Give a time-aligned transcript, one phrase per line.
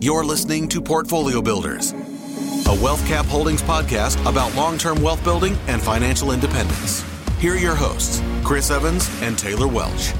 [0.00, 5.56] You're listening to Portfolio Builders, a Wealth Cap Holdings podcast about long term wealth building
[5.66, 7.04] and financial independence.
[7.38, 10.12] Here are your hosts, Chris Evans and Taylor Welch.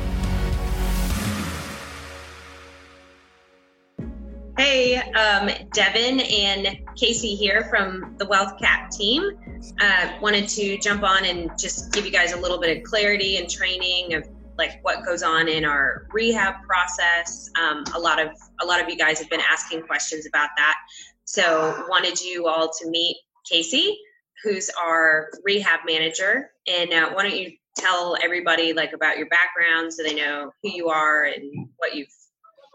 [4.56, 9.32] Hey, um, Devin and Casey here from the Wealth Cap team.
[9.80, 13.38] Uh, wanted to jump on and just give you guys a little bit of clarity
[13.38, 17.50] and training of like what goes on in our rehab process.
[17.60, 18.28] Um, a lot of
[18.62, 20.76] a lot of you guys have been asking questions about that,
[21.24, 23.16] so wanted you all to meet
[23.48, 23.98] Casey,
[24.42, 26.50] who's our rehab manager.
[26.66, 30.70] And uh, why don't you tell everybody like about your background so they know who
[30.70, 32.08] you are and what you've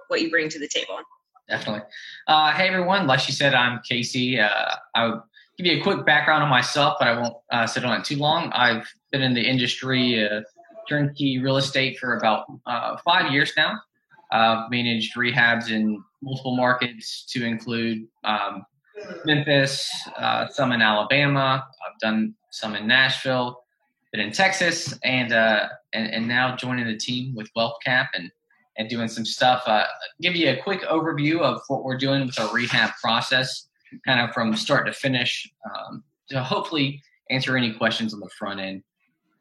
[0.10, 0.98] what you bring to the table.
[1.48, 1.82] Definitely.
[2.28, 4.40] Uh, hey everyone, like she said, I'm Casey.
[4.40, 5.26] Uh, I'll
[5.58, 8.18] give you a quick background on myself, but I won't uh, sit on it too
[8.18, 8.52] long.
[8.54, 10.30] I've been in the industry
[10.90, 13.80] turnkey real estate for about uh, five years now.
[14.32, 18.66] I've managed rehabs in multiple markets to include um,
[19.26, 21.66] Memphis, uh, some in Alabama.
[21.86, 23.64] I've done some in Nashville,
[24.12, 28.32] been in Texas, and uh, and, and now joining the team with WealthCap and
[28.78, 29.64] and doing some stuff.
[29.66, 29.86] Uh,
[30.22, 33.68] give you a quick overview of what we're doing with our rehab process,
[34.06, 38.60] kind of from start to finish, um, to hopefully answer any questions on the front
[38.60, 38.84] end.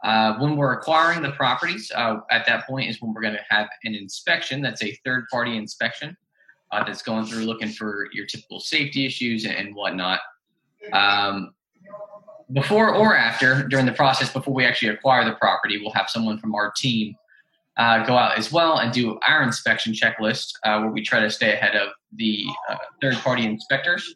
[0.04, 3.44] Uh, when we're acquiring the properties, uh, at that point is when we're going to
[3.48, 4.62] have an inspection.
[4.62, 6.16] That's a third party inspection
[6.70, 10.20] uh, that's going through looking for your typical safety issues and, whatnot.
[10.92, 11.52] Um,
[12.52, 16.38] before or after, during the process, before we actually acquire the property, we'll have someone
[16.38, 17.14] from our team
[17.76, 21.30] uh, go out as well and do our inspection checklist uh, where we try to
[21.30, 24.14] stay ahead of the uh, third party inspectors.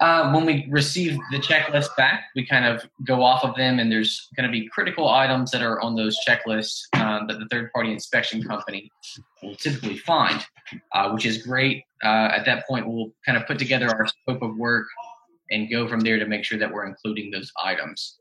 [0.00, 3.90] Uh, when we receive the checklist back, we kind of go off of them, and
[3.90, 7.72] there's going to be critical items that are on those checklists um, that the third
[7.72, 8.90] party inspection company
[9.42, 10.44] will typically find,
[10.94, 11.82] uh, which is great.
[12.04, 14.86] Uh, at that point, we'll kind of put together our scope of work
[15.50, 18.18] and go from there to make sure that we're including those items.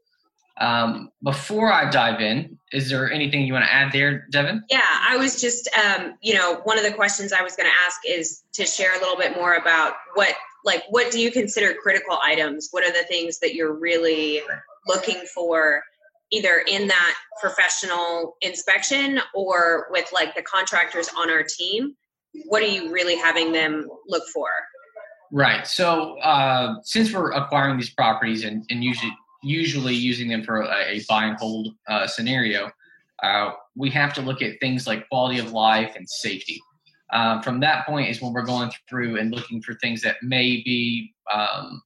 [0.59, 4.63] Um, before I dive in, is there anything you want to add there, Devin?
[4.71, 7.75] Yeah, I was just, um, you know, one of the questions I was going to
[7.85, 10.33] ask is to share a little bit more about what
[10.67, 12.67] like what do you consider critical items?
[12.71, 14.41] What are the things that you're really
[14.85, 15.81] looking for
[16.29, 21.95] either in that professional inspection or with like the contractors on our team?
[22.45, 24.49] What are you really having them look for?
[25.31, 25.65] Right.
[25.65, 29.13] So uh, since we're acquiring these properties and, and usually
[29.43, 32.71] usually using them for a, a buy and hold uh, scenario
[33.23, 36.59] uh, we have to look at things like quality of life and safety
[37.11, 40.61] um, from that point is when we're going through and looking for things that may
[40.63, 41.81] be um,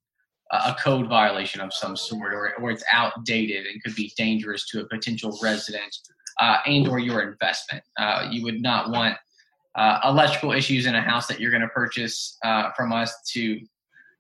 [0.52, 4.82] a code violation of some sort or, or it's outdated and could be dangerous to
[4.82, 5.98] a potential resident
[6.40, 7.84] uh, and or your investment.
[7.98, 9.16] Uh, you would not want
[9.76, 13.60] uh, electrical issues in a house that you're going to purchase uh, from us to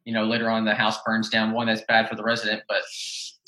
[0.06, 1.52] you know later on the house burns down.
[1.52, 2.82] One that's bad for the resident but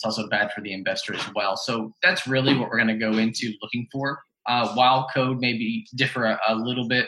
[0.04, 1.56] it's also bad for the investor as well.
[1.56, 4.20] So that's really what we're going to go into looking for.
[4.46, 7.08] Uh, while code may be differ a, a little bit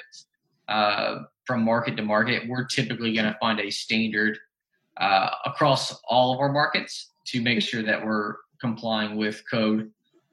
[0.67, 4.37] uh, from market to market, we're typically going to find a standard
[4.97, 9.91] uh, across all of our markets to make sure that we're complying with code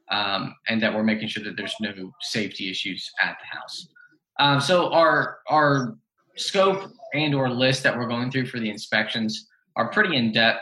[0.09, 3.87] um, and that we're making sure that there's no safety issues at the house.
[4.39, 5.95] Um, so our our
[6.35, 10.61] scope and or list that we're going through for the inspections are pretty in depth.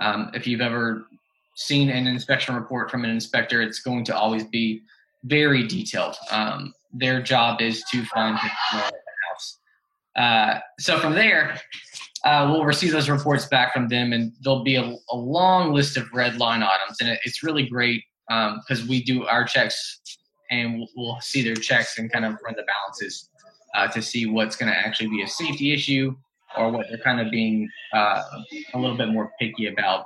[0.00, 1.06] Um, if you've ever
[1.54, 4.82] seen an inspection report from an inspector, it's going to always be
[5.24, 6.16] very detailed.
[6.30, 9.58] Um, their job is to find the house.
[10.16, 11.60] Uh, so from there,
[12.24, 15.96] uh, we'll receive those reports back from them, and there'll be a, a long list
[15.96, 20.00] of red line items, and it, it's really great because um, we do our checks
[20.50, 23.30] and we'll, we'll, see their checks and kind of run the balances
[23.74, 26.14] uh, to see what's going to actually be a safety issue
[26.56, 28.22] or what they're kind of being uh,
[28.74, 30.04] a little bit more picky about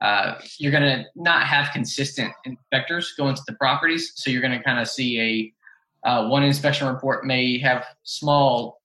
[0.00, 4.12] uh, you're going to not have consistent inspectors go into the properties.
[4.16, 5.52] So you're going to kind of see a
[6.04, 8.80] uh, one inspection report may have small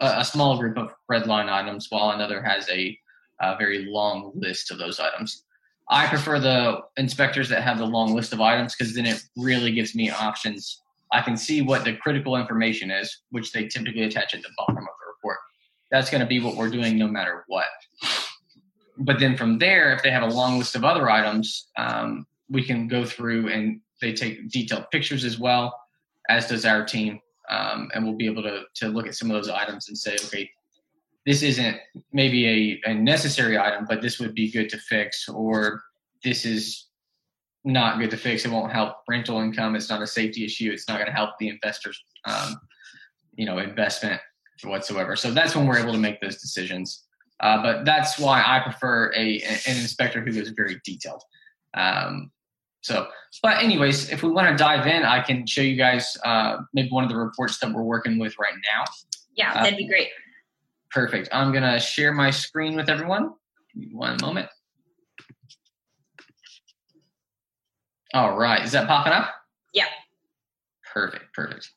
[0.00, 2.98] uh, a small group of red line items, while another has a,
[3.40, 5.44] a very long list of those items.
[5.88, 9.72] I prefer the inspectors that have the long list of items because then it really
[9.72, 10.82] gives me options.
[11.12, 14.78] I can see what the critical information is, which they typically attach at the bottom
[14.78, 15.38] of the report.
[15.92, 17.66] That's going to be what we're doing no matter what
[18.98, 22.62] but then from there, if they have a long list of other items, um, we
[22.62, 25.78] can go through and they take detailed pictures as well,
[26.28, 27.20] as does our team,
[27.50, 30.14] um, and we'll be able to to look at some of those items and say,
[30.24, 30.48] okay,
[31.26, 31.76] this isn't
[32.12, 35.82] maybe a, a necessary item, but this would be good to fix, or
[36.24, 36.88] this is
[37.64, 38.44] not good to fix.
[38.44, 39.76] It won't help rental income.
[39.76, 40.70] It's not a safety issue.
[40.72, 42.60] It's not going to help the investors, um,
[43.36, 44.20] you know, investment
[44.64, 45.16] whatsoever.
[45.16, 47.04] So that's when we're able to make those decisions.
[47.40, 51.22] Uh, but that's why I prefer a an inspector who is very detailed.
[51.74, 52.30] Um,
[52.82, 53.06] so,
[53.42, 56.90] but anyways, if we want to dive in, I can show you guys uh, maybe
[56.90, 58.84] one of the reports that we're working with right now.
[59.36, 60.08] Yeah, that'd be great.
[60.90, 61.28] Perfect.
[61.32, 63.34] I'm gonna share my screen with everyone.
[63.92, 64.48] One moment.
[68.12, 69.30] All right, is that popping up?
[69.72, 69.86] Yeah.
[70.92, 71.70] Perfect, perfect.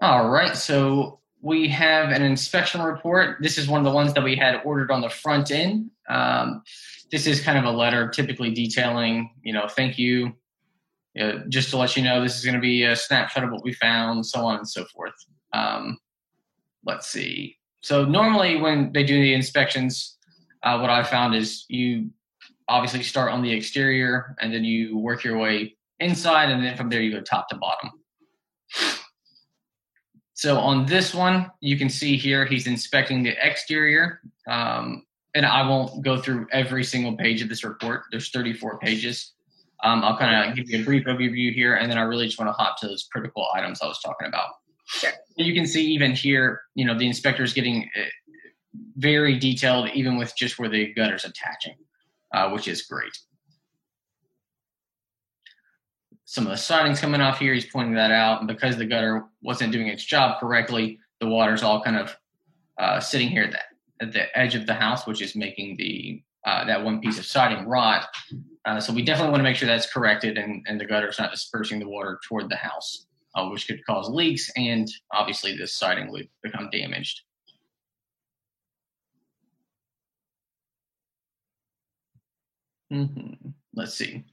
[0.00, 3.36] All right, so we have an inspection report.
[3.40, 5.90] This is one of the ones that we had ordered on the front end.
[6.08, 6.62] Um,
[7.10, 10.32] this is kind of a letter typically detailing, you know, thank you,
[11.20, 13.62] uh, just to let you know this is going to be a snapshot of what
[13.62, 15.14] we found, so on and so forth.
[15.52, 15.98] Um,
[16.84, 17.56] let's see.
[17.82, 20.16] So normally when they do the inspections,
[20.62, 22.10] uh, what I found is you
[22.68, 26.88] obviously start on the exterior and then you work your way inside and then from
[26.88, 27.90] there you go top to bottom.
[30.32, 34.20] So on this one, you can see here he's inspecting the exterior.
[34.48, 35.04] Um,
[35.34, 38.04] and I won't go through every single page of this report.
[38.10, 39.32] There's 34 pages.
[39.82, 42.38] Um, I'll kind of give you a brief overview here, and then I really just
[42.38, 44.48] want to hop to those critical items I was talking about.
[44.86, 45.10] Sure.
[45.36, 48.04] You can see even here, you know, the inspector is getting uh,
[48.96, 51.74] very detailed, even with just where the gutter's attaching,
[52.32, 53.16] uh, which is great.
[56.24, 57.52] Some of the siding's coming off here.
[57.52, 61.62] He's pointing that out, and because the gutter wasn't doing its job correctly, the water's
[61.62, 62.16] all kind of
[62.78, 63.58] uh, sitting here at the,
[64.00, 67.24] at the edge of the house, which is making the uh, that one piece of
[67.24, 68.06] siding rot.
[68.66, 71.30] Uh, so we definitely want to make sure that's corrected and, and the gutter's not
[71.30, 76.10] dispersing the water toward the house, uh, which could cause leaks and obviously this siding
[76.10, 77.22] would become damaged.
[82.92, 83.50] Mm-hmm.
[83.74, 84.24] Let's see.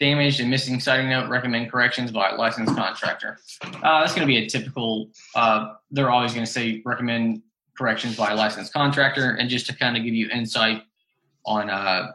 [0.00, 3.38] Damaged and missing siding note, recommend corrections by licensed contractor.
[3.62, 7.42] Uh, that's going to be a typical, uh, they're always going to say recommend
[7.76, 9.36] corrections by licensed contractor.
[9.38, 10.82] And just to kind of give you insight
[11.44, 12.12] on uh,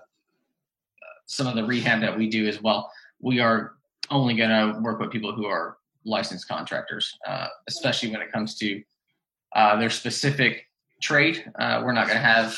[1.25, 3.73] some of the rehab that we do as well, we are
[4.09, 8.55] only going to work with people who are licensed contractors, uh, especially when it comes
[8.55, 8.81] to
[9.55, 10.65] uh, their specific
[11.01, 11.51] trade.
[11.59, 12.57] Uh, we're not going to have,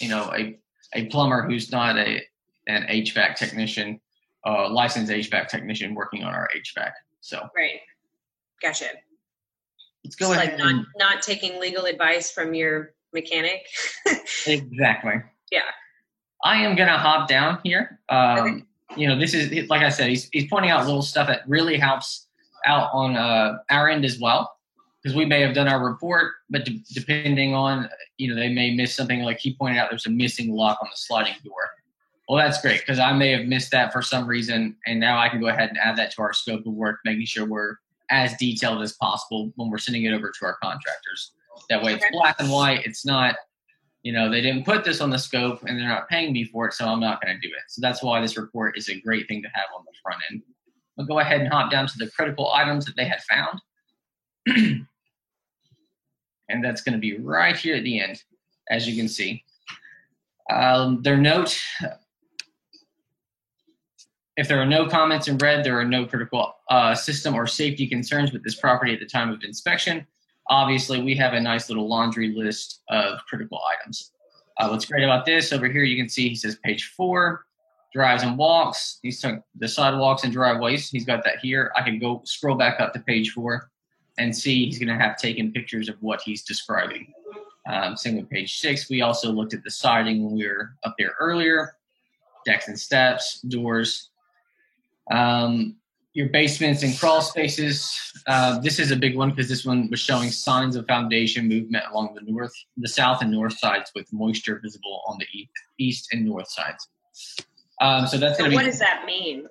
[0.00, 0.58] you know, a
[0.94, 2.22] a plumber who's not a
[2.66, 4.00] an HVAC technician,
[4.46, 6.92] uh, licensed HVAC technician working on our HVAC.
[7.20, 7.80] So right,
[8.62, 8.86] gotcha.
[10.04, 10.58] Let's go it's ahead.
[10.58, 13.66] Like not not taking legal advice from your mechanic.
[14.46, 15.14] exactly.
[15.50, 15.62] Yeah.
[16.44, 18.00] I am gonna hop down here.
[18.08, 18.64] Um, okay.
[18.96, 21.76] You know, this is like I said, he's he's pointing out little stuff that really
[21.76, 22.26] helps
[22.66, 24.56] out on uh, our end as well
[25.02, 28.74] because we may have done our report, but de- depending on, you know, they may
[28.74, 31.70] miss something like he pointed out there's a missing lock on the sliding door.
[32.28, 35.28] Well, that's great because I may have missed that for some reason, and now I
[35.28, 37.76] can go ahead and add that to our scope of work, making sure we're
[38.10, 41.32] as detailed as possible when we're sending it over to our contractors.
[41.68, 42.86] That way, it's black and white.
[42.86, 43.34] It's not,
[44.02, 46.68] you know, they didn't put this on the scope and they're not paying me for
[46.68, 47.62] it, so I'm not going to do it.
[47.68, 50.42] So that's why this report is a great thing to have on the front end.
[50.96, 53.60] We'll go ahead and hop down to the critical items that they had found.
[56.48, 58.22] and that's going to be right here at the end,
[58.70, 59.44] as you can see.
[60.50, 61.60] Um, their note,
[64.38, 67.88] if there are no comments in red, there are no critical uh, system or safety
[67.88, 70.06] concerns with this property at the time of inspection.
[70.48, 74.12] Obviously, we have a nice little laundry list of critical items.
[74.56, 77.46] Uh, what's great about this, over here you can see he says page four,
[77.92, 79.00] drives and walks.
[79.02, 80.88] He's took the sidewalks and driveways.
[80.88, 81.72] He's got that here.
[81.76, 83.72] I can go scroll back up to page four
[84.18, 87.12] and see he's going to have taken pictures of what he's describing.
[87.68, 88.88] Um, same with page six.
[88.88, 91.74] We also looked at the siding when we were up there earlier,
[92.46, 94.10] decks and steps, doors.
[95.10, 95.76] Um,
[96.14, 97.96] your basements and crawl spaces.
[98.26, 101.84] Uh, this is a big one because this one was showing signs of foundation movement
[101.92, 105.48] along the north, the south and north sides with moisture visible on the
[105.78, 106.88] east and north sides.
[107.80, 108.56] Um, so that's going to be.
[108.56, 109.46] What does that mean?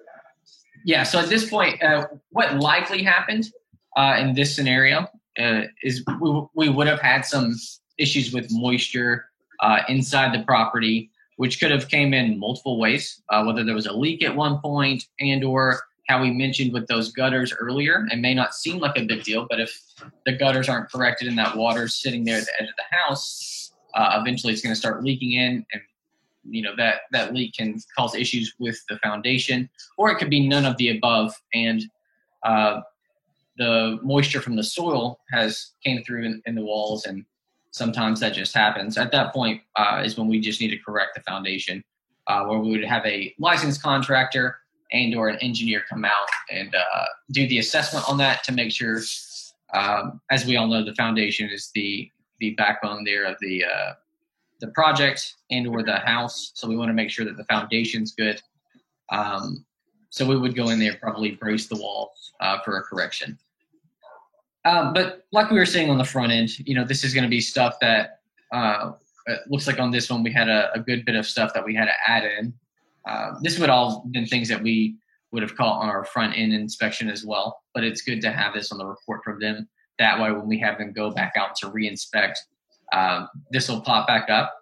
[0.84, 1.04] Yeah.
[1.04, 3.50] So at this point, uh, what likely happened
[3.96, 5.08] uh, in this scenario
[5.40, 7.56] uh, is we, we would have had some
[7.98, 9.26] issues with moisture
[9.62, 13.86] uh, inside the property, which could have came in multiple ways, uh, whether there was
[13.86, 18.08] a leak at one point and or how we mentioned with those gutters earlier.
[18.12, 19.80] It may not seem like a big deal, but if
[20.26, 23.72] the gutters aren't corrected and that water's sitting there at the edge of the house,
[23.94, 25.82] uh, eventually it's going to start leaking in and
[26.50, 30.48] you know that that leak can cause issues with the foundation or it could be
[30.48, 31.84] none of the above and
[32.44, 32.80] uh,
[33.58, 37.26] the moisture from the soil has came through in, in the walls and
[37.78, 41.12] sometimes that just happens at that point uh, is when we just need to correct
[41.16, 41.84] the foundation
[42.28, 44.58] uh, where we would have a licensed contractor
[44.92, 48.72] and or an engineer come out and uh, do the assessment on that to make
[48.72, 49.00] sure
[49.74, 53.94] Um, as we all know, the foundation is the the backbone there of the uh,
[54.62, 56.52] the project and or the house.
[56.56, 58.42] So we want to make sure that the foundation's good.
[59.10, 59.66] Um,
[60.10, 63.38] so we would go in there probably brace the walls uh, for a correction.
[64.68, 67.24] Um, but like we were saying on the front end, you know, this is going
[67.24, 68.20] to be stuff that
[68.52, 68.92] uh,
[69.48, 71.74] looks like on this one we had a, a, good bit of stuff that we
[71.74, 72.54] had to add in.
[73.08, 74.98] Uh, this would all been things that we
[75.32, 77.62] would have caught on our front end inspection as well.
[77.74, 79.70] But it's good to have this on the report from them.
[80.00, 82.36] That way, when we have them go back out to reinspect,
[82.92, 84.54] um, this will pop back up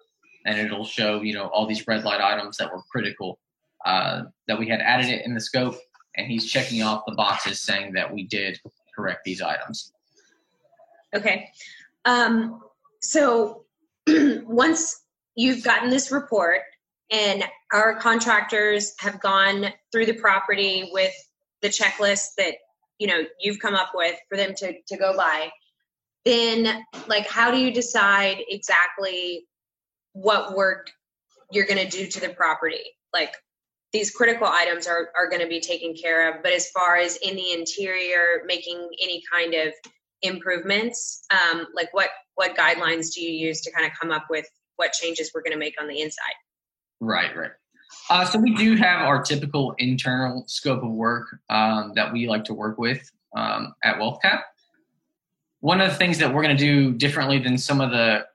[0.46, 3.40] and it'll show you know all these red light items that were critical
[3.84, 5.74] uh, that we had added it in the scope,
[6.16, 8.60] and he's checking off the boxes saying that we did
[8.94, 9.92] correct these items.
[11.14, 11.48] Okay.
[12.04, 12.60] Um,
[13.00, 13.64] so
[14.06, 15.02] once
[15.34, 16.60] you've gotten this report
[17.10, 21.12] and our contractors have gone through the property with
[21.62, 22.54] the checklist that
[22.98, 25.50] you know you've come up with for them to, to go by
[26.24, 29.46] then like how do you decide exactly
[30.12, 30.90] what work
[31.52, 32.82] you're going to do to the property
[33.12, 33.34] like
[33.92, 37.16] these critical items are, are going to be taken care of but as far as
[37.18, 39.72] in the interior making any kind of
[40.22, 44.46] improvements um, like what what guidelines do you use to kind of come up with
[44.76, 46.34] what changes we're going to make on the inside?
[47.00, 47.50] Right right.
[48.10, 52.44] Uh, so we do have our typical internal scope of work um, that we like
[52.44, 54.40] to work with um, at wealthcap.
[55.60, 58.26] One of the things that we're going to do differently than some of the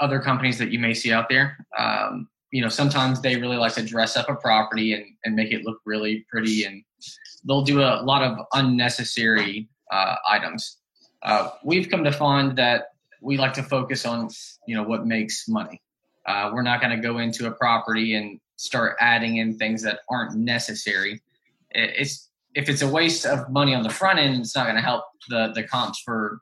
[0.00, 3.74] other companies that you may see out there um, you know sometimes they really like
[3.74, 6.84] to dress up a property and, and make it look really pretty and
[7.46, 10.78] they'll do a lot of unnecessary uh, items
[11.24, 12.88] uh, we've come to find that
[13.20, 14.28] we like to focus on
[14.66, 15.80] you know what makes money
[16.26, 20.00] uh, we're not going to go into a property and start adding in things that
[20.08, 21.20] aren't necessary
[21.70, 24.82] it's if it's a waste of money on the front end it's not going to
[24.82, 26.40] help the the comps for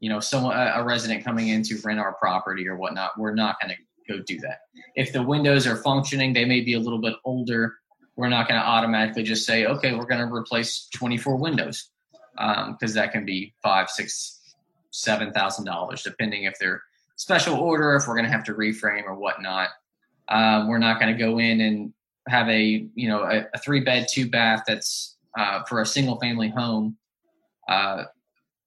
[0.00, 3.56] you know someone a resident coming in to rent our property or whatnot we're not
[3.60, 4.60] going to go do that.
[4.96, 7.76] If the windows are functioning, they may be a little bit older.
[8.16, 11.90] We're not going to automatically just say, okay, we're going to replace 24 windows
[12.36, 14.54] because um, that can be five, six,
[14.90, 16.82] seven thousand dollars, depending if they're
[17.16, 19.68] special order, if we're going to have to reframe or whatnot.
[20.28, 21.92] Um, we're not going to go in and
[22.28, 26.18] have a you know a, a three bed, two bath that's uh, for a single
[26.20, 26.96] family home.
[27.68, 28.04] Uh,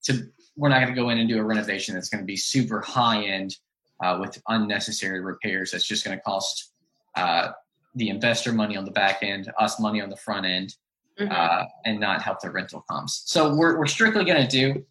[0.04, 2.36] to we're not going to go in and do a renovation that's going to be
[2.36, 3.56] super high end
[4.04, 5.72] uh, with unnecessary repairs.
[5.72, 6.72] That's just going to cost
[7.16, 7.52] uh,
[7.96, 10.76] the investor money on the back end, us money on the front end,
[11.20, 11.32] mm-hmm.
[11.32, 13.24] uh, and not help the rental comps.
[13.26, 14.86] So we're, we're strictly going to do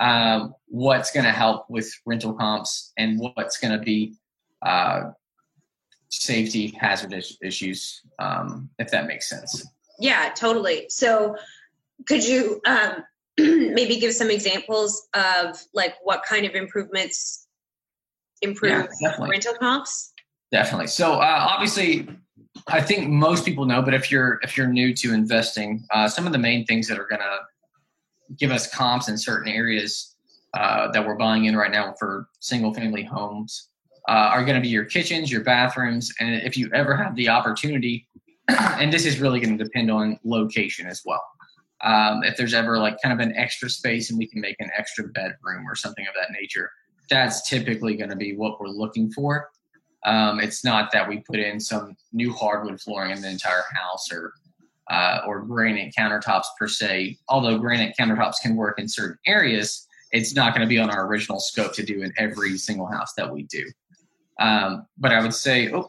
[0.00, 4.14] um, what's going to help with rental comps and what's going to be
[4.62, 5.10] uh,
[6.08, 9.66] safety hazard issues, um, if that makes sense.
[9.98, 10.86] Yeah, totally.
[10.88, 11.36] So
[12.06, 13.04] could you um,
[13.38, 17.46] maybe give some examples of like what kind of improvements
[18.40, 20.12] improve yeah, rental comps?
[20.50, 20.86] Definitely.
[20.86, 22.08] So uh, obviously,
[22.66, 26.26] I think most people know, but if you're if you're new to investing, uh, some
[26.26, 30.14] of the main things that are going to give us comps in certain areas
[30.54, 33.68] uh, that we're buying in right now for single family homes
[34.08, 37.28] uh, are going to be your kitchens, your bathrooms, and if you ever have the
[37.28, 38.06] opportunity,
[38.48, 41.22] and this is really going to depend on location as well.
[41.84, 44.70] Um, if there's ever like kind of an extra space and we can make an
[44.76, 46.70] extra bedroom or something of that nature,
[47.08, 49.50] that's typically going to be what we're looking for.
[50.04, 54.12] Um, it's not that we put in some new hardwood flooring in the entire house
[54.12, 54.32] or
[54.90, 57.18] uh, or granite countertops per se.
[57.28, 61.06] Although granite countertops can work in certain areas, it's not going to be on our
[61.06, 63.64] original scope to do in every single house that we do.
[64.40, 65.88] Um, but I would say, oh,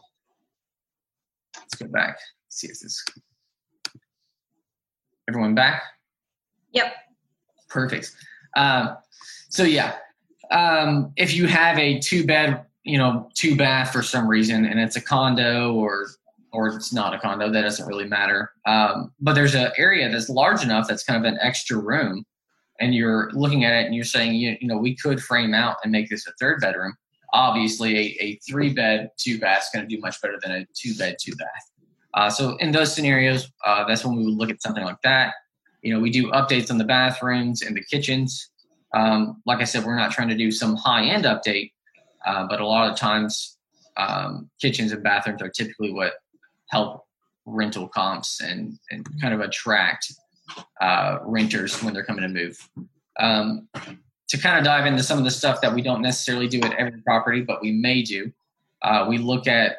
[1.56, 2.18] let's go back.
[2.48, 3.02] see if this.
[5.28, 5.82] Everyone back?
[6.72, 6.92] Yep.
[7.68, 8.12] Perfect.
[8.56, 8.96] Um,
[9.48, 9.94] so yeah,
[10.50, 14.80] um, if you have a two bed, you know, two bath for some reason, and
[14.80, 16.08] it's a condo or
[16.52, 18.50] or it's not a condo, that doesn't really matter.
[18.66, 22.24] Um, but there's an area that's large enough that's kind of an extra room,
[22.80, 25.76] and you're looking at it and you're saying, you, you know, we could frame out
[25.84, 26.94] and make this a third bedroom.
[27.32, 30.66] Obviously, a, a three bed, two bath is going to do much better than a
[30.74, 31.70] two bed, two bath.
[32.14, 35.34] Uh, so in those scenarios, uh, that's when we would look at something like that.
[35.82, 38.50] You know, we do updates on the bathrooms and the kitchens.
[38.94, 41.70] Um, like I said, we're not trying to do some high end update,
[42.26, 43.58] uh, but a lot of times
[43.96, 46.14] um, kitchens and bathrooms are typically what
[46.70, 47.04] help
[47.46, 50.12] rental comps and, and kind of attract
[50.80, 52.68] uh, renters when they're coming to move.
[53.18, 53.68] Um,
[54.28, 56.72] to kind of dive into some of the stuff that we don't necessarily do at
[56.74, 58.32] every property, but we may do,
[58.82, 59.78] uh, we look at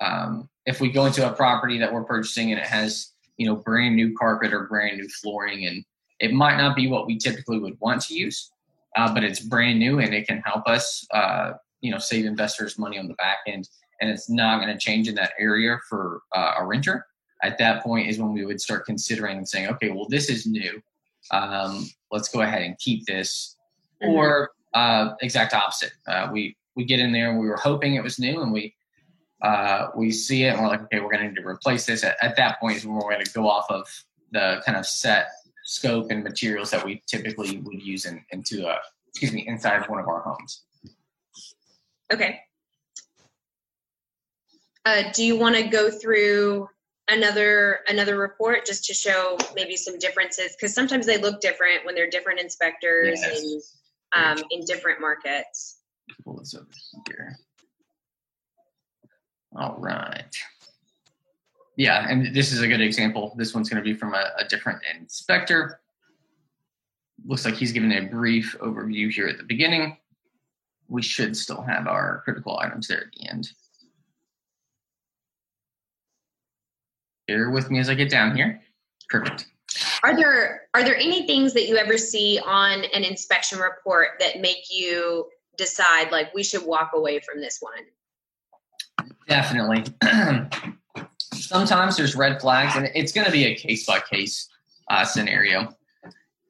[0.00, 3.56] um, if we go into a property that we're purchasing and it has you know
[3.56, 5.84] brand new carpet or brand new flooring and
[6.20, 8.50] it might not be what we typically would want to use,
[8.96, 11.52] uh, but it's brand new and it can help us, uh,
[11.84, 13.68] you know, save investors money on the back end.
[14.00, 17.06] And it's not going to change in that area for uh, a renter.
[17.42, 20.46] At that point is when we would start considering and saying, okay, well, this is
[20.46, 20.80] new.
[21.30, 23.56] Um, let's go ahead and keep this.
[24.02, 24.12] Mm-hmm.
[24.12, 25.92] Or uh, exact opposite.
[26.08, 28.74] Uh, we we get in there and we were hoping it was new, and we
[29.42, 32.02] uh, we see it and we're like, okay, we're going to need to replace this.
[32.02, 33.86] At, at that point is when we're going to go off of
[34.32, 35.28] the kind of set
[35.64, 39.88] scope and materials that we typically would use in, into a excuse me inside of
[39.88, 40.64] one of our homes.
[42.12, 42.40] Okay.
[44.84, 46.68] Uh, do you want to go through
[47.08, 51.94] another another report just to show maybe some differences because sometimes they look different when
[51.94, 53.42] they're different inspectors yes.
[54.14, 55.78] and um, in different markets.
[56.24, 56.66] Pull this over
[57.08, 57.36] here.
[59.56, 60.34] All right.
[61.76, 63.34] Yeah, and this is a good example.
[63.36, 65.80] This one's going to be from a, a different inspector.
[67.24, 69.96] Looks like he's given a brief overview here at the beginning.
[70.88, 73.50] We should still have our critical items there at the end.
[77.26, 78.60] Bear with me as I get down here.
[79.08, 79.46] Perfect.
[80.02, 84.40] Are there are there any things that you ever see on an inspection report that
[84.40, 85.26] make you
[85.56, 89.10] decide like we should walk away from this one?
[89.26, 89.84] Definitely.
[91.32, 94.48] Sometimes there's red flags, and it's going to be a case by case
[95.04, 95.74] scenario.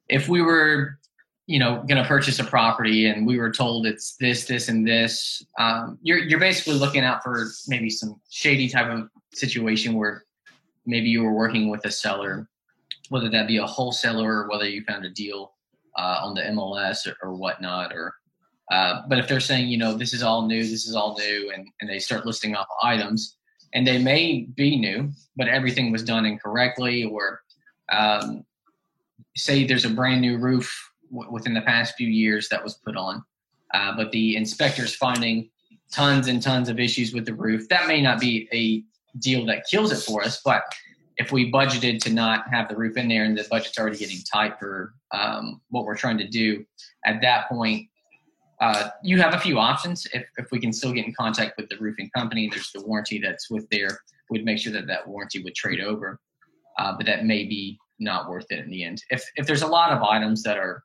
[0.07, 0.99] If we were,
[1.47, 4.87] you know, going to purchase a property and we were told it's this, this, and
[4.87, 10.23] this, um, you're you're basically looking out for maybe some shady type of situation where
[10.85, 12.49] maybe you were working with a seller
[13.09, 15.53] whether that be a wholesaler or whether you found a deal
[15.97, 17.93] uh, on the MLS or, or whatnot.
[17.93, 18.15] Or,
[18.71, 21.51] uh, but if they're saying, you know, this is all new, this is all new,
[21.53, 23.37] and, and they start listing off items,
[23.73, 27.41] and they may be new, but everything was done incorrectly, or
[27.91, 28.43] um,
[29.35, 32.95] say there's a brand new roof w- within the past few years that was put
[32.95, 33.23] on,
[33.73, 35.49] uh, but the inspector's finding
[35.91, 37.67] tons and tons of issues with the roof.
[37.69, 38.83] That may not be a
[39.19, 40.63] deal that kills it for us, but
[41.17, 44.19] if we budgeted to not have the roof in there and the budget's already getting
[44.31, 46.65] tight for um, what we're trying to do,
[47.05, 47.87] at that point,
[48.61, 50.05] uh, you have a few options.
[50.13, 53.19] If, if we can still get in contact with the roofing company, there's the warranty
[53.19, 53.99] that's with there.
[54.29, 56.19] We'd make sure that that warranty would trade over,
[56.79, 59.01] uh, but that may be not worth it in the end.
[59.09, 60.83] If if there's a lot of items that are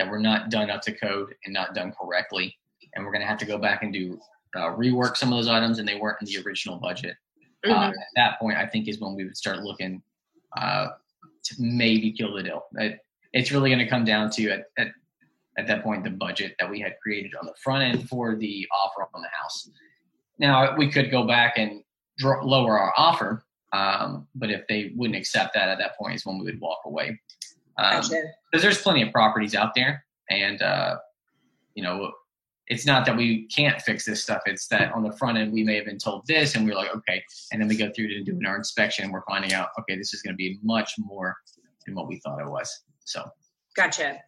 [0.00, 2.56] that were not done up to code and not done correctly,
[2.94, 4.18] and we're going to have to go back and do
[4.56, 7.16] uh, rework some of those items, and they weren't in the original budget,
[7.66, 7.78] uh, mm-hmm.
[7.78, 10.02] uh, at that point, I think is when we would start looking
[10.56, 10.86] uh,
[11.44, 12.64] to maybe kill the deal.
[12.76, 13.00] It,
[13.34, 14.88] it's really going to come down to at, at,
[15.58, 18.66] at that point the budget that we had created on the front end for the
[18.72, 19.68] offer on the house.
[20.38, 21.82] Now we could go back and
[22.16, 26.24] draw, lower our offer, um, but if they wouldn't accept that at that point is
[26.24, 27.20] when we would walk away.
[27.76, 28.16] Because um,
[28.52, 28.62] gotcha.
[28.62, 30.96] there's plenty of properties out there, and uh,
[31.74, 32.12] you know
[32.70, 34.42] it's not that we can't fix this stuff.
[34.46, 36.76] It's that on the front end, we may have been told this and we are
[36.76, 37.22] like, okay.
[37.52, 40.14] And then we go through to doing our inspection and we're finding out, okay, this
[40.14, 41.36] is going to be much more
[41.84, 42.84] than what we thought it was.
[43.04, 43.24] So.
[43.74, 44.20] Gotcha.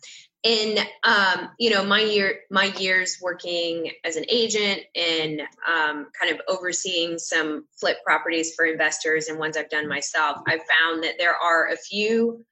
[0.43, 6.33] In, um, you know, my year, my years working as an agent and um, kind
[6.33, 11.15] of overseeing some flip properties for investors and ones I've done myself, I've found that
[11.17, 12.45] there are a few,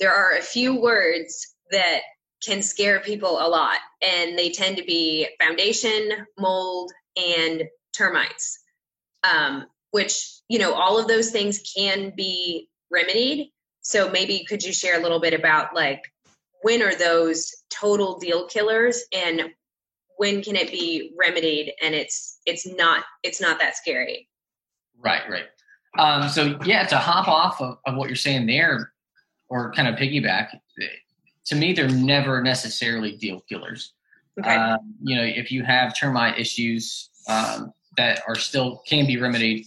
[0.00, 2.00] there are a few words that
[2.44, 8.60] can scare people a lot and they tend to be foundation mold and termites
[9.24, 13.48] um, which you know all of those things can be remedied.
[13.80, 16.02] So maybe could you share a little bit about like
[16.62, 19.50] when are those total deal killers and
[20.16, 24.28] when can it be remedied and it's it's not it's not that scary?
[24.98, 25.46] Right right.
[25.98, 28.92] Um, so yeah to hop off of, of what you're saying there
[29.48, 30.58] or kind of piggyback
[31.48, 33.94] to me, they're never necessarily deal killers.
[34.38, 34.54] Okay.
[34.54, 39.66] Um, you know, if you have termite issues um, that are still can be remedied,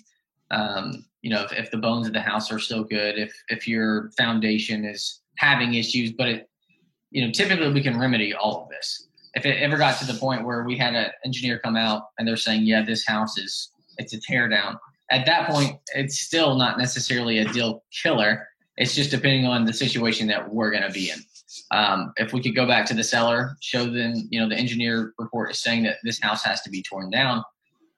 [0.51, 3.67] um, you know, if, if, the bones of the house are still good, if if
[3.67, 6.49] your foundation is having issues, but it,
[7.09, 9.07] you know, typically we can remedy all of this.
[9.33, 12.27] If it ever got to the point where we had an engineer come out and
[12.27, 14.77] they're saying, yeah, this house is it's a tear down.
[15.09, 18.47] At that point, it's still not necessarily a deal killer.
[18.77, 21.19] It's just depending on the situation that we're going to be in.
[21.71, 25.13] Um, if we could go back to the seller, show them, you know, the engineer
[25.19, 27.43] report is saying that this house has to be torn down.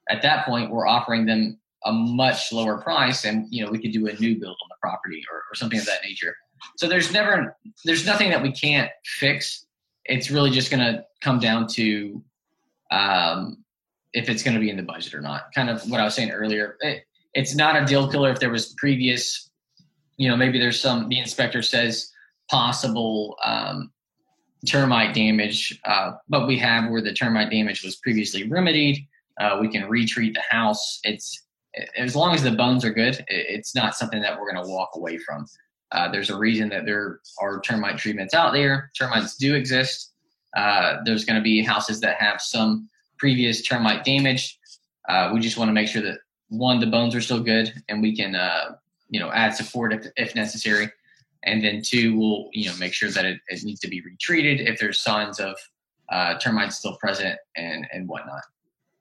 [0.09, 3.91] At that point, we're offering them a much lower price, and you know, we could
[3.91, 6.35] do a new build on the property or, or something of that nature.
[6.77, 7.55] So there's never,
[7.85, 9.65] there's nothing that we can't fix.
[10.05, 12.23] It's really just going to come down to
[12.89, 13.63] um,
[14.13, 15.53] if it's going to be in the budget or not.
[15.53, 16.77] Kind of what I was saying earlier.
[16.81, 19.49] It, it's not a deal killer if there was previous,
[20.23, 22.09] you know, maybe there's some the inspector says
[22.49, 23.91] possible um,
[24.65, 29.05] termite damage, uh, but we have where the termite damage was previously remedied.
[29.37, 31.01] Uh, we can retreat the house.
[31.03, 31.43] It's
[31.97, 34.91] as long as the bones are good, it's not something that we're going to walk
[34.95, 35.45] away from.
[35.91, 38.91] Uh, there's a reason that there are termite treatments out there.
[38.97, 40.13] Termites do exist.
[40.55, 44.57] Uh, there's going to be houses that have some previous termite damage.
[45.09, 48.01] Uh, we just want to make sure that one, the bones are still good, and
[48.01, 48.75] we can, uh,
[49.09, 50.89] you know, add support if, if necessary.
[51.45, 54.61] And then two, we'll, you know, make sure that it, it needs to be retreated
[54.61, 55.55] if there's signs of
[56.09, 58.43] uh, termites still present and and whatnot.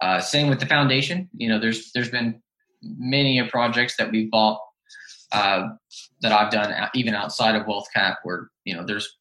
[0.01, 1.29] Uh, same with the foundation.
[1.35, 2.43] You know, there's there's been
[2.83, 4.61] many projects that we've bought
[5.31, 5.69] uh,
[6.21, 9.19] that I've done even outside of WealthCap where you know there's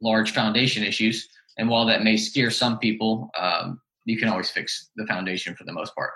[0.00, 4.90] large foundation issues, and while that may scare some people, um, you can always fix
[4.96, 6.12] the foundation for the most part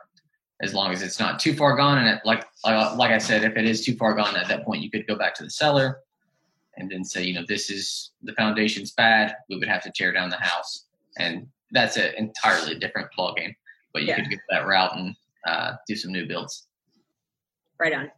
[0.60, 1.98] as long as it's not too far gone.
[1.98, 4.82] And it, like like I said, if it is too far gone at that point,
[4.82, 6.00] you could go back to the seller
[6.76, 9.34] and then say, you know, this is the foundation's bad.
[9.48, 10.86] We would have to tear down the house,
[11.18, 13.54] and that's an entirely different ball game.
[13.92, 14.16] But you yeah.
[14.16, 15.16] could get that route and
[15.46, 16.66] uh, do some new builds.
[17.78, 18.10] Right on.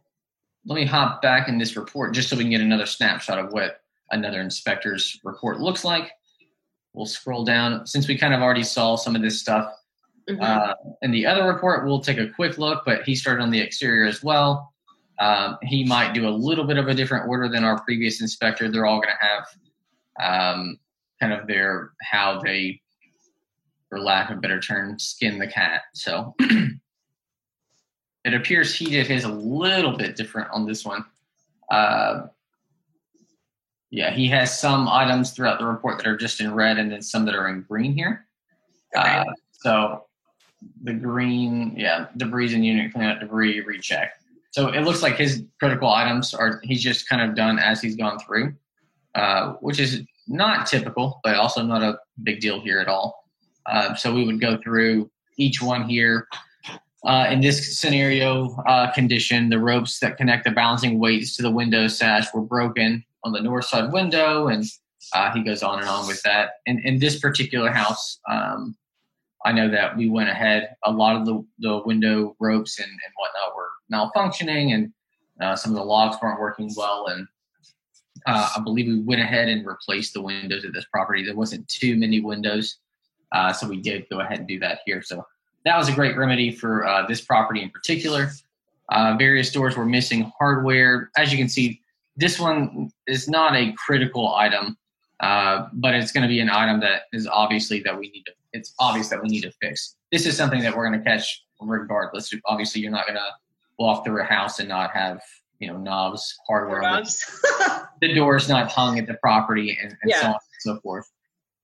[0.65, 3.51] Let me hop back in this report just so we can get another snapshot of
[3.51, 6.11] what another inspector's report looks like.
[6.93, 9.73] We'll scroll down since we kind of already saw some of this stuff
[10.37, 10.43] mm-hmm.
[10.43, 11.85] uh, in the other report.
[11.85, 14.73] We'll take a quick look, but he started on the exterior as well.
[15.19, 18.69] Um, he might do a little bit of a different order than our previous inspector.
[18.69, 20.79] They're all going to have um,
[21.19, 22.81] kind of their how they,
[23.89, 25.83] for lack of a better term, skin the cat.
[25.93, 26.33] So
[28.25, 31.05] it appears he did his a little bit different on this one.
[31.69, 32.27] Uh,
[33.91, 37.01] yeah, he has some items throughout the report that are just in red and then
[37.01, 38.25] some that are in green here.
[38.95, 40.05] Uh, so
[40.83, 44.13] the green, yeah, debris and unit cleanup, debris recheck.
[44.51, 47.95] So it looks like his critical items are he's just kind of done as he's
[47.95, 48.53] gone through,
[49.15, 53.25] uh, which is not typical, but also not a big deal here at all.
[53.65, 56.27] Uh, so we would go through each one here.
[57.03, 61.49] Uh, in this scenario uh, condition, the ropes that connect the balancing weights to the
[61.49, 64.65] window sash were broken on the north side window, and
[65.13, 66.59] uh, he goes on and on with that.
[66.67, 68.75] And in this particular house, um,
[69.45, 70.75] I know that we went ahead.
[70.83, 74.93] A lot of the, the window ropes and, and whatnot were malfunctioning, and
[75.41, 77.07] uh, some of the locks weren't working well.
[77.07, 77.27] And
[78.27, 81.25] uh, I believe we went ahead and replaced the windows at this property.
[81.25, 82.77] There wasn't too many windows,
[83.31, 85.01] uh, so we did go ahead and do that here.
[85.01, 85.25] So
[85.65, 88.31] that was a great remedy for uh, this property in particular.
[88.89, 91.09] Uh, various doors were missing hardware.
[91.17, 91.81] As you can see,
[92.17, 94.77] this one is not a critical item,
[95.21, 98.33] uh, but it's going to be an item that is obviously that we need to.
[98.53, 99.95] It's obvious that we need to fix.
[100.11, 102.33] This is something that we're going to catch regardless.
[102.45, 103.29] Obviously, you're not going to
[103.79, 105.21] walk through a house and not have
[105.59, 106.81] you know knobs, hardware.
[106.81, 107.23] Knobs.
[108.01, 110.21] the door's not hung at the property, and, and yeah.
[110.21, 111.09] so on and so forth.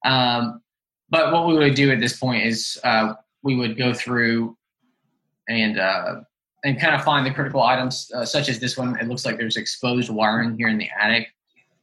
[0.06, 0.62] Um,
[1.10, 4.56] but what we would do at this point is uh, we would go through
[5.50, 6.22] and uh,
[6.64, 8.98] and kind of find the critical items, uh, such as this one.
[9.00, 11.28] It looks like there's exposed wiring here in the attic.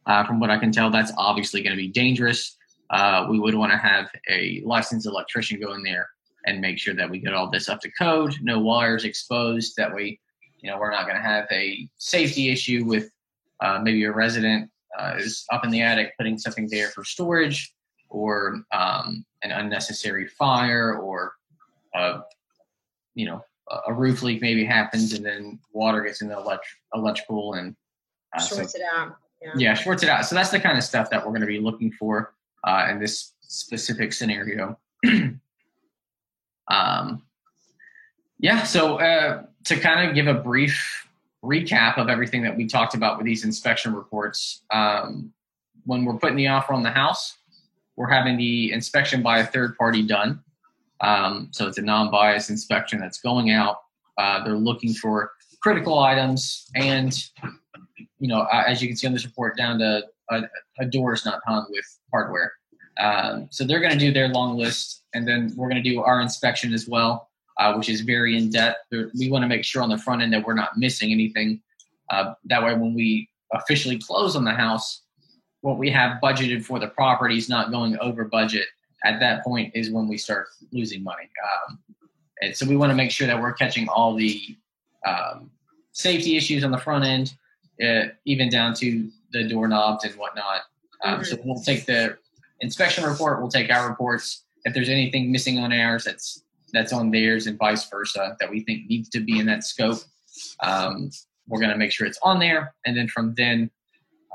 [0.05, 2.55] Uh, from what I can tell, that's obviously going to be dangerous.
[2.95, 6.07] Uh, we would want to have a licensed electrician go in there
[6.45, 9.75] and make sure that we get all this up to code, no wires exposed.
[9.75, 10.17] That way,
[10.61, 13.09] you know, we're not going to have a safety issue with
[13.59, 17.73] uh, maybe a resident uh, is up in the attic putting something there for storage,
[18.07, 21.33] or um, an unnecessary fire, or
[21.95, 22.21] uh,
[23.13, 23.43] you know,
[23.87, 27.75] a roof leak maybe happens and then water gets in the elect- electrical and
[28.37, 29.17] uh, shorts so, it out.
[29.41, 29.51] Yeah.
[29.57, 30.25] yeah, shorts it out.
[30.25, 32.99] So that's the kind of stuff that we're going to be looking for uh, in
[32.99, 34.77] this specific scenario.
[36.67, 37.23] um,
[38.39, 41.07] yeah, so uh, to kind of give a brief
[41.43, 45.31] recap of everything that we talked about with these inspection reports, um,
[45.85, 47.37] when we're putting the offer on the house,
[47.95, 50.41] we're having the inspection by a third party done.
[51.01, 53.81] Um, so it's a non-biased inspection that's going out.
[54.17, 57.13] Uh, they're looking for critical items, and
[58.19, 60.43] you know, as you can see on this report, down to a,
[60.79, 62.53] a door is not hung with hardware.
[62.97, 66.01] Um, so they're going to do their long list, and then we're going to do
[66.01, 68.79] our inspection as well, uh, which is very in depth.
[68.91, 71.61] We want to make sure on the front end that we're not missing anything.
[72.09, 75.01] Uh, that way, when we officially close on the house,
[75.61, 78.67] what we have budgeted for the property is not going over budget
[79.05, 81.29] at that point is when we start losing money.
[81.43, 81.79] Um,
[82.41, 84.57] and so we want to make sure that we're catching all the
[85.05, 85.51] um,
[85.91, 87.33] safety issues on the front end,
[87.83, 90.61] uh, even down to the doorknobs and whatnot.
[91.03, 91.23] Um, mm-hmm.
[91.23, 92.17] So we'll take the
[92.61, 94.45] inspection report, we'll take our reports.
[94.65, 98.61] If there's anything missing on ours, that's that's on theirs, and vice versa that we
[98.61, 99.99] think needs to be in that scope.
[100.61, 101.09] Um,
[101.47, 103.71] we're going to make sure it's on there, and then from then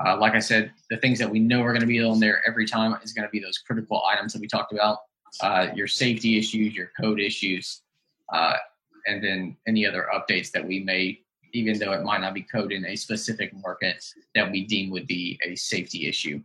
[0.03, 2.41] Uh, like I said, the things that we know are going to be on there
[2.47, 4.97] every time is going to be those critical items that we talked about,
[5.41, 7.83] uh, your safety issues, your code issues,
[8.33, 8.55] uh,
[9.05, 11.20] and then any other updates that we may,
[11.53, 14.03] even though it might not be code in a specific market
[14.35, 16.41] that we deem would be a safety issue.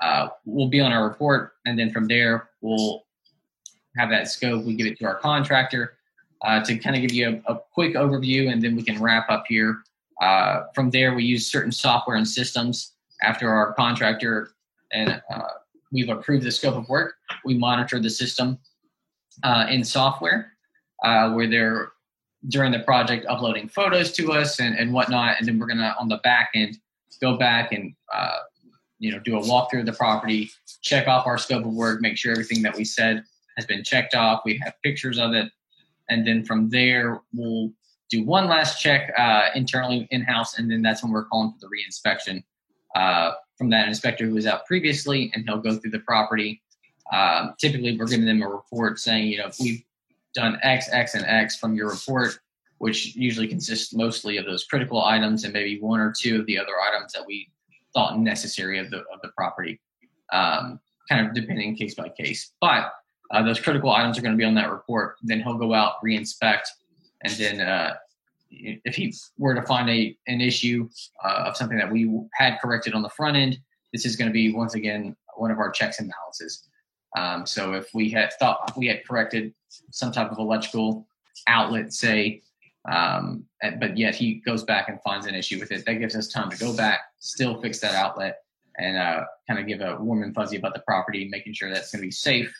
[0.00, 3.04] Uh, will be on our report, and then from there we'll
[3.96, 4.64] have that scope.
[4.64, 5.96] We give it to our contractor
[6.42, 9.30] uh, to kind of give you a, a, quick overview, and then we can wrap
[9.30, 9.82] up here.
[10.20, 12.92] Uh, from there, we use certain software and systems.
[13.22, 14.50] After our contractor
[14.92, 15.40] and uh,
[15.92, 17.14] we've approved the scope of work,
[17.44, 18.58] we monitor the system
[19.42, 20.52] uh, in software
[21.04, 21.92] uh, where they're
[22.48, 26.08] during the project uploading photos to us and, and whatnot, and then we're gonna on
[26.08, 26.78] the back end
[27.20, 28.38] go back and uh,
[28.98, 30.50] you know do a walkthrough of the property,
[30.82, 33.24] check off our scope of work, make sure everything that we said
[33.56, 34.42] has been checked off.
[34.44, 35.50] We have pictures of it,
[36.08, 37.70] and then from there we'll
[38.10, 41.58] do one last check uh, internally in house, and then that's when we're calling for
[41.60, 42.42] the reinspection
[42.94, 46.62] uh, from that inspector who was out previously, and he'll go through the property.
[47.12, 49.82] Um, typically, we're giving them a report saying, you know, we've
[50.34, 52.38] done X, X, and X from your report,
[52.78, 56.58] which usually consists mostly of those critical items and maybe one or two of the
[56.58, 57.48] other items that we
[57.92, 59.80] thought necessary of the of the property,
[60.32, 62.52] um, kind of depending case by case.
[62.60, 62.92] But
[63.30, 65.16] uh, those critical items are going to be on that report.
[65.22, 66.70] Then he'll go out, re-inspect,
[67.22, 67.94] and then uh,
[68.50, 70.88] if he were to find a an issue
[71.24, 73.58] uh, of something that we had corrected on the front end,
[73.92, 76.68] this is going to be once again one of our checks and balances.
[77.14, 79.54] Um, so if we had thought we had corrected
[79.90, 81.06] some type of electrical
[81.46, 82.42] outlet, say,
[82.90, 83.44] um,
[83.78, 86.50] but yet he goes back and finds an issue with it, that gives us time
[86.50, 88.42] to go back, still fix that outlet,
[88.76, 91.92] and uh, kind of give a warm and fuzzy about the property, making sure that's
[91.92, 92.52] going to be safe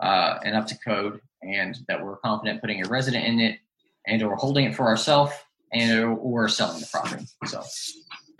[0.00, 3.58] uh, and up to code, and that we're confident putting a resident in it,
[4.06, 5.32] and or holding it for ourselves,
[5.72, 7.26] and or selling the property.
[7.46, 7.62] So.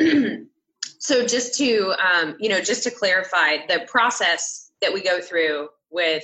[1.00, 5.68] so just to um, you know just to clarify the process that we go through
[5.90, 6.22] with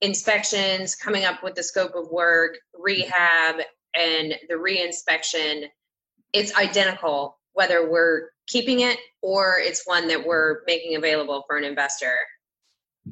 [0.00, 3.56] inspections coming up with the scope of work rehab
[3.96, 5.66] and the reinspection
[6.32, 11.64] it's identical whether we're keeping it or it's one that we're making available for an
[11.64, 12.16] investor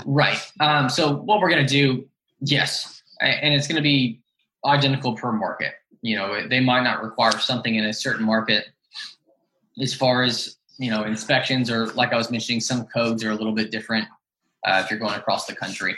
[0.06, 0.38] Right.
[0.60, 2.08] Um, so what we're going to do,
[2.40, 4.20] yes, and it's going to be
[4.64, 5.74] identical per market.
[6.00, 8.66] You know, they might not require something in a certain market
[9.80, 13.34] as far as you know inspections or like I was mentioning, some codes are a
[13.34, 14.06] little bit different
[14.64, 15.96] uh, if you're going across the country.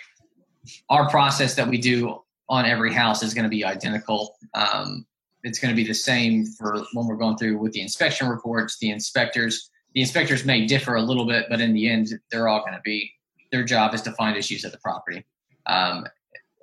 [0.88, 4.36] Our process that we do on every house is going to be identical.
[4.54, 5.06] Um,
[5.42, 8.78] it's going to be the same for when we're going through with the inspection reports,
[8.78, 9.70] the inspectors.
[9.94, 12.80] The inspectors may differ a little bit, but in the end, they're all going to
[12.82, 13.12] be
[13.52, 15.24] their job is to find issues at the property.
[15.66, 16.06] Um,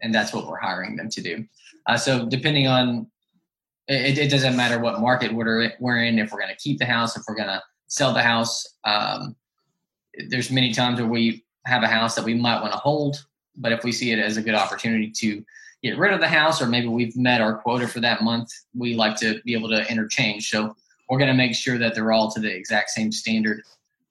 [0.01, 1.45] and that's what we're hiring them to do.
[1.87, 3.07] Uh, so depending on,
[3.87, 6.85] it, it, doesn't matter what market we're, we're in, if we're going to keep the
[6.85, 8.65] house, if we're going to sell the house.
[8.85, 9.35] Um,
[10.29, 13.25] there's many times where we have a house that we might want to hold,
[13.57, 15.43] but if we see it as a good opportunity to
[15.83, 18.95] get rid of the house, or maybe we've met our quota for that month, we
[18.95, 20.49] like to be able to interchange.
[20.49, 20.73] So
[21.09, 23.61] we're going to make sure that they're all to the exact same standard.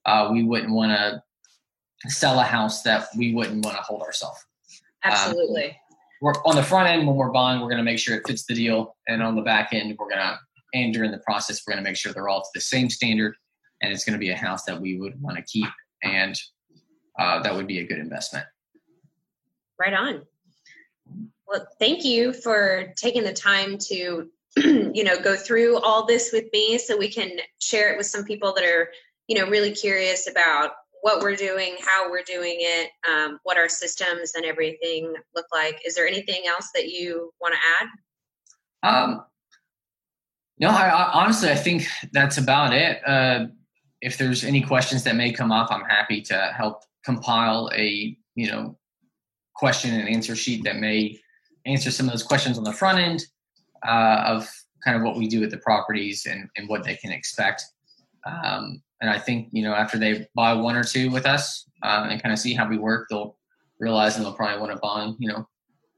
[0.05, 4.45] Uh, we wouldn't want to sell a house that we wouldn't want to hold ourselves.
[5.05, 5.71] Absolutely.
[5.71, 5.75] Um,
[6.21, 8.45] we're on the front end when we're buying, we're going to make sure it fits
[8.45, 10.38] the deal, and on the back end, we're going to
[10.75, 13.35] and during the process, we're going to make sure they're all to the same standard,
[13.81, 15.69] and it's going to be a house that we would want to keep,
[16.03, 16.38] and
[17.19, 18.47] uh, that would be a good investment.
[19.79, 20.23] Right on.
[21.47, 26.45] Well, thank you for taking the time to, you know, go through all this with
[26.53, 28.90] me, so we can share it with some people that are,
[29.27, 33.69] you know, really curious about what we're doing, how we're doing it, um, what our
[33.69, 35.81] systems and everything look like.
[35.87, 37.88] Is there anything else that you want to add?
[38.83, 39.25] Um,
[40.59, 43.01] no, I, I, honestly, I think that's about it.
[43.07, 43.47] Uh,
[44.01, 48.51] if there's any questions that may come up, I'm happy to help compile a you
[48.51, 48.79] know
[49.55, 51.19] question and answer sheet that may
[51.67, 53.23] answer some of those questions on the front end
[53.87, 54.49] uh, of
[54.85, 57.63] kind of what we do at the properties and, and what they can expect.
[58.25, 62.07] Um, and I think you know after they buy one or two with us uh,
[62.11, 63.37] and kind of see how we work, they'll
[63.79, 65.47] realize and they'll probably want to buy you know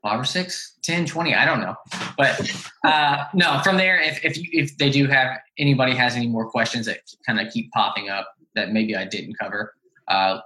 [0.03, 1.77] five or six, 10, 20, I don't know.
[2.19, 2.51] But
[2.85, 6.51] uh, no, from there, if if, you, if they do have anybody has any more
[6.51, 9.75] questions that kind of keep popping up that maybe I didn't cover,
[10.09, 10.41] uh,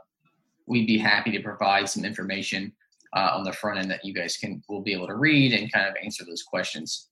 [0.66, 2.72] we'd be happy to provide some information
[3.14, 5.72] uh, on the front end that you guys can will be able to read and
[5.72, 7.08] kind of answer those questions.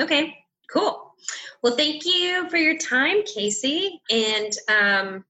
[0.00, 0.34] Okay,
[0.70, 1.14] cool.
[1.62, 4.00] Well, thank you for your time, Casey.
[4.10, 5.24] And um,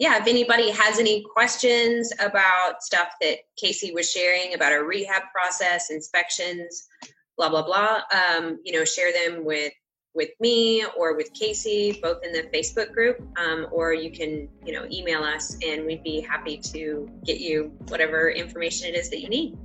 [0.00, 5.24] yeah, if anybody has any questions about stuff that Casey was sharing about our rehab
[5.30, 6.88] process, inspections,
[7.36, 9.74] blah blah blah, um, you know, share them with
[10.14, 14.72] with me or with Casey, both in the Facebook group, um, or you can, you
[14.72, 19.20] know, email us and we'd be happy to get you whatever information it is that
[19.20, 19.56] you need.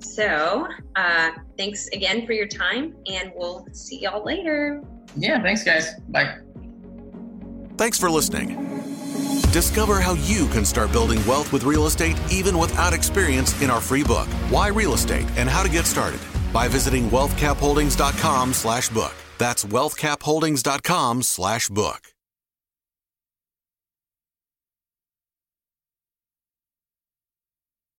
[0.00, 4.82] So, uh, thanks again for your time, and we'll see y'all later.
[5.14, 5.94] Yeah, thanks, guys.
[6.08, 6.38] Bye.
[7.76, 8.81] Thanks for listening.
[9.52, 13.82] Discover how you can start building wealth with real estate even without experience in our
[13.82, 16.20] free book, Why Real Estate and How to Get Started,
[16.52, 19.14] by visiting wealthcapholdings.com slash book.
[19.38, 22.11] That's wealthcapholdings.com slash book.